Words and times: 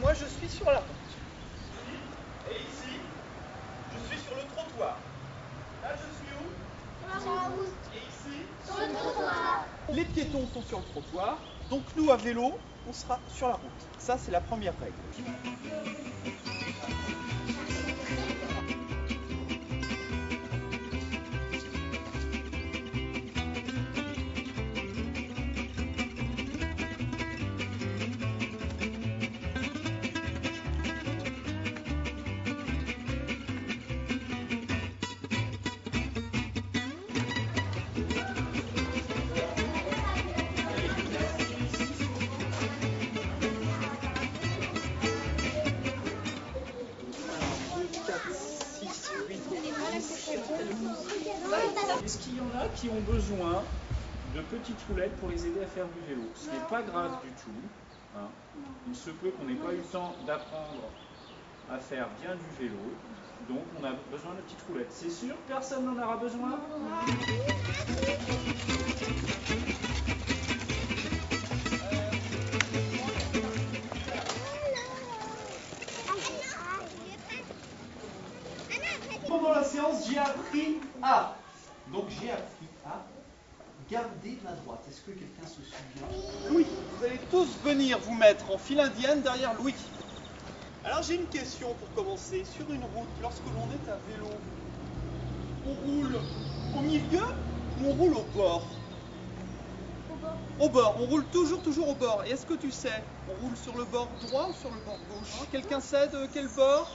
moi 0.00 0.14
je 0.14 0.24
suis 0.24 0.48
sur 0.48 0.66
la 0.66 0.78
route. 0.78 0.88
Et 2.50 2.54
ici, 2.54 2.98
je 3.92 3.98
suis 4.08 4.24
sur 4.24 4.36
le 4.36 4.42
trottoir. 4.54 4.96
Là, 5.82 5.90
je 5.96 6.08
suis 6.16 6.34
où? 6.34 7.20
Sur 7.20 7.34
la 7.34 7.42
route. 7.42 7.68
Et 7.94 7.98
ici? 7.98 8.36
Sur 8.64 8.78
le 8.78 8.92
trottoir. 8.92 9.66
Les 9.92 10.04
piétons 10.04 10.46
sont 10.52 10.62
sur 10.62 10.78
le 10.78 10.84
trottoir, 10.84 11.38
donc 11.70 11.82
nous 11.96 12.10
à 12.10 12.16
vélo, 12.16 12.58
on 12.88 12.92
sera 12.92 13.18
sur 13.28 13.48
la 13.48 13.54
route. 13.54 13.88
Ça, 13.98 14.18
c'est 14.18 14.32
la 14.32 14.40
première 14.40 14.74
règle. 14.80 14.94
Est-ce 52.04 52.18
qu'il 52.18 52.36
y 52.36 52.40
en 52.40 52.58
a 52.60 52.66
qui 52.68 52.88
ont 52.88 53.00
besoin 53.12 53.62
de 54.34 54.40
petites 54.40 54.80
roulettes 54.88 55.16
pour 55.16 55.28
les 55.28 55.46
aider 55.46 55.60
à 55.62 55.66
faire 55.66 55.86
du 55.86 56.00
vélo? 56.08 56.22
Ce 56.34 56.46
n'est 56.50 56.68
pas 56.68 56.82
grave 56.82 57.12
du 57.24 57.30
tout. 57.30 57.50
hein. 58.16 58.28
Il 58.88 58.94
se 58.94 59.10
peut 59.10 59.30
qu'on 59.30 59.44
n'ait 59.44 59.54
pas 59.54 59.72
eu 59.72 59.78
le 59.78 59.82
temps 59.82 60.14
d'apprendre 60.26 60.82
à 61.70 61.78
faire 61.78 62.08
bien 62.20 62.34
du 62.34 62.64
vélo. 62.64 62.76
Donc 63.48 63.62
on 63.80 63.84
a 63.84 63.92
besoin 64.10 64.32
de 64.34 64.40
petites 64.42 64.62
roulettes. 64.68 64.92
C'est 64.92 65.10
sûr 65.10 65.34
Personne 65.48 65.84
n'en 65.84 66.02
aura 66.02 66.16
besoin? 66.16 66.58
Séance, 79.74 80.08
j'ai 80.08 80.18
appris 80.18 80.80
à. 81.02 81.34
Donc 81.92 82.04
j'ai 82.20 82.30
appris 82.30 82.66
à 82.86 83.04
garder 83.90 84.38
la 84.44 84.52
droite. 84.52 84.80
Est-ce 84.88 85.00
que 85.00 85.10
quelqu'un 85.10 85.46
se 85.46 85.62
souvient? 85.62 86.48
Louis, 86.50 86.66
vous 86.96 87.04
allez 87.04 87.18
tous 87.30 87.48
venir 87.64 87.98
vous 88.00 88.14
mettre 88.14 88.50
en 88.50 88.58
file 88.58 88.80
indienne 88.80 89.22
derrière 89.22 89.54
Louis. 89.54 89.74
Alors 90.84 91.02
j'ai 91.02 91.16
une 91.16 91.26
question 91.26 91.74
pour 91.74 91.92
commencer. 91.94 92.44
Sur 92.44 92.70
une 92.72 92.84
route, 92.84 93.08
lorsque 93.20 93.46
l'on 93.46 93.68
est 93.72 93.90
à 93.90 93.98
vélo, 94.08 94.28
on 95.66 95.74
roule 95.74 96.16
au 96.76 96.80
milieu 96.82 97.24
ou 97.80 97.88
on 97.88 97.92
roule 97.94 98.14
au 98.14 98.24
bord? 98.34 98.62
Au 100.60 100.68
bord. 100.68 100.96
On 101.00 101.06
roule 101.06 101.24
toujours, 101.26 101.62
toujours 101.62 101.88
au 101.88 101.94
bord. 101.94 102.22
Et 102.26 102.30
est-ce 102.30 102.46
que 102.46 102.54
tu 102.54 102.70
sais, 102.70 103.02
on 103.28 103.34
roule 103.44 103.56
sur 103.56 103.76
le 103.76 103.84
bord 103.84 104.08
droit 104.28 104.48
ou 104.48 104.52
sur 104.54 104.70
le 104.70 104.80
bord 104.80 104.98
gauche? 105.10 105.48
Quelqu'un 105.50 105.80
sait 105.80 106.08
de 106.08 106.28
quel 106.32 106.48
bord? 106.48 106.88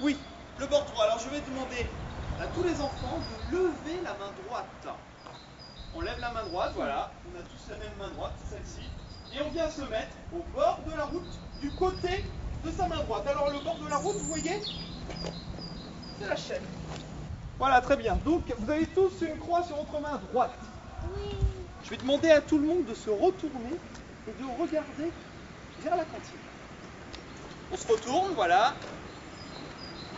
Oui, 0.00 0.16
le 0.58 0.66
bord 0.66 0.84
droit. 0.84 1.04
Alors 1.04 1.18
je 1.18 1.28
vais 1.28 1.40
demander 1.40 1.86
à 2.40 2.46
tous 2.48 2.62
les 2.62 2.80
enfants 2.80 3.18
de 3.50 3.56
lever 3.56 4.00
la 4.02 4.12
main 4.12 4.32
droite. 4.46 4.96
On 5.94 6.00
lève 6.00 6.18
la 6.18 6.32
main 6.32 6.44
droite, 6.44 6.72
voilà. 6.74 7.12
On 7.32 7.38
a 7.38 7.42
tous 7.42 7.70
la 7.70 7.76
même 7.76 7.96
main 7.98 8.08
droite, 8.10 8.34
celle-ci. 8.50 8.88
Et 9.32 9.42
on 9.42 9.50
vient 9.50 9.70
se 9.70 9.82
mettre 9.82 10.16
au 10.32 10.42
bord 10.54 10.80
de 10.86 10.96
la 10.96 11.04
route, 11.04 11.38
du 11.60 11.70
côté 11.72 12.24
de 12.64 12.70
sa 12.70 12.88
main 12.88 13.02
droite. 13.04 13.26
Alors 13.26 13.50
le 13.50 13.60
bord 13.60 13.78
de 13.78 13.88
la 13.88 13.96
route, 13.96 14.16
vous 14.16 14.28
voyez 14.28 14.60
C'est 16.18 16.26
la 16.26 16.36
chaîne. 16.36 16.62
Voilà, 17.58 17.80
très 17.80 17.96
bien. 17.96 18.16
Donc 18.24 18.42
vous 18.58 18.70
avez 18.70 18.86
tous 18.86 19.12
une 19.22 19.38
croix 19.38 19.62
sur 19.62 19.76
votre 19.76 20.00
main 20.00 20.20
droite. 20.32 20.58
Oui. 21.16 21.30
Je 21.84 21.90
vais 21.90 21.96
demander 21.96 22.30
à 22.30 22.40
tout 22.40 22.58
le 22.58 22.66
monde 22.66 22.86
de 22.86 22.94
se 22.94 23.10
retourner 23.10 23.76
et 24.26 24.42
de 24.42 24.60
regarder 24.60 25.12
vers 25.82 25.96
la 25.96 26.04
cantine. 26.04 26.38
On 27.72 27.76
se 27.76 27.86
retourne, 27.86 28.32
voilà. 28.34 28.74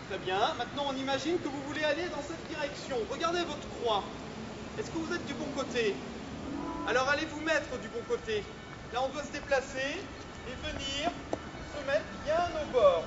Très 0.08 0.18
bien. 0.18 0.54
Maintenant, 0.56 0.84
on 0.88 0.96
imagine 0.96 1.38
que 1.38 1.48
vous 1.48 1.62
voulez 1.66 1.82
aller 1.82 2.08
dans 2.08 2.22
cette 2.22 2.46
direction. 2.48 2.96
Regardez 3.10 3.40
votre 3.40 3.68
croix. 3.80 4.04
Est-ce 4.78 4.90
que 4.90 4.98
vous 4.98 5.12
êtes 5.12 5.26
du 5.26 5.34
bon 5.34 5.46
côté? 5.56 5.96
Alors 6.88 7.08
allez 7.08 7.26
vous 7.26 7.40
mettre 7.40 7.76
du 7.80 7.88
bon 7.88 8.00
côté? 8.08 8.44
Là, 8.92 9.00
on 9.02 9.08
doit 9.08 9.24
se 9.24 9.32
déplacer 9.32 9.98
et 10.48 10.68
venir 10.68 11.10
se 11.74 11.86
mettre 11.86 12.04
bien 12.24 12.48
au 12.62 12.72
bord. 12.72 13.04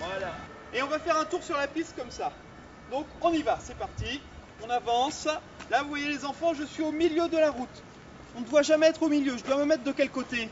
Voilà. 0.00 0.34
Et 0.74 0.82
on 0.82 0.88
va 0.88 0.98
faire 0.98 1.16
un 1.16 1.24
tour 1.24 1.42
sur 1.42 1.56
la 1.56 1.68
piste 1.68 1.94
comme 1.96 2.10
ça. 2.10 2.32
Donc, 2.90 3.06
on 3.20 3.32
y 3.32 3.42
va. 3.42 3.58
C'est 3.62 3.76
parti. 3.76 4.20
On 4.64 4.70
avance. 4.70 5.28
Là, 5.70 5.82
vous 5.82 5.90
voyez 5.90 6.08
les 6.08 6.24
enfants, 6.24 6.54
je 6.54 6.64
suis 6.64 6.82
au 6.82 6.90
milieu 6.90 7.28
de 7.28 7.38
la 7.38 7.52
route. 7.52 7.82
On 8.36 8.40
ne 8.40 8.46
doit 8.46 8.62
jamais 8.62 8.86
être 8.86 9.02
au 9.02 9.08
milieu. 9.08 9.36
Je 9.36 9.44
dois 9.44 9.56
me 9.56 9.64
mettre 9.64 9.84
de 9.84 9.92
quel 9.92 10.10
côté? 10.10 10.48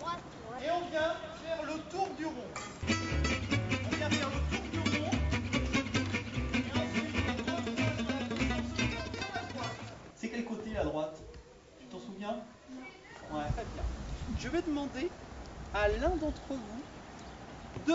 Droite. 0.00 0.18
et 0.64 0.70
on 0.70 0.80
vient 0.90 1.14
faire 1.44 1.62
le 1.64 1.78
tour 1.90 2.08
du 2.16 2.24
rond. 2.24 2.50
On 2.88 3.96
vient 3.96 4.10
faire 4.10 4.30
le 4.30 4.40
tour 4.56 4.64
du 4.72 4.78
rond. 4.98 5.10
Et 6.54 6.72
ensuite. 6.72 7.16
C'est 10.16 10.28
quel 10.28 10.44
côté 10.44 10.70
la 10.74 10.84
droite? 10.84 11.20
Tu 11.78 11.86
t'en 11.86 11.98
souviens? 11.98 12.36
Ouais, 13.30 13.44
très 13.52 13.64
bien. 13.74 13.82
Je 14.38 14.48
vais 14.48 14.62
demander 14.62 15.10
à 15.74 15.88
l'un 15.88 16.16
d'entre 16.16 16.40
vous 16.48 16.82
de 17.86 17.92